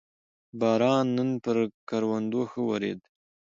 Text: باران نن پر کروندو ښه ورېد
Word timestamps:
باران 0.59 1.05
نن 1.17 1.29
پر 1.43 1.57
کروندو 1.89 2.41
ښه 2.51 2.61
ورېد 2.69 2.99